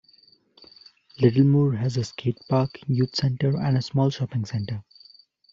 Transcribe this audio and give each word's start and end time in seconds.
Littlemoor 1.19 1.73
has 1.77 1.95
a 1.95 1.99
skatepark, 1.99 2.69
youth 2.87 3.15
centre 3.15 3.55
and 3.55 3.77
a 3.77 3.83
small 3.83 4.09
shopping 4.09 4.45
centre. 4.45 4.83